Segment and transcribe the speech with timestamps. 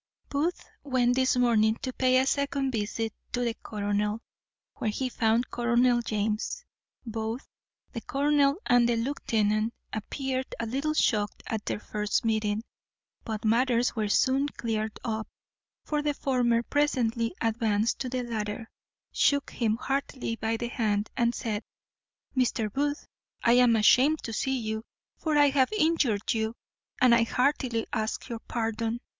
[0.29, 4.19] _Booth went this morning to pay a second visit to the colonel,
[4.77, 6.65] where he found Colonel James.
[7.05, 7.47] Both
[7.93, 12.63] the colonel and the lieutenant appeared a little shocked at their first meeting,
[13.23, 15.27] but matters were soon cleared up;
[15.85, 18.71] for the former presently advanced to the latter,
[19.11, 21.63] shook him heartily by the hand, and said,
[22.35, 22.73] "Mr.
[22.73, 23.05] Booth,
[23.43, 24.83] I am ashamed to see you;
[25.19, 26.55] for I have injured you,
[26.99, 28.99] and I heartily ask your pardon.